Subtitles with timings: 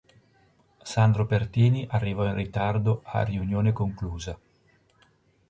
[0.81, 4.35] Sandro Pertini arrivò in ritardo a riunione conclusa.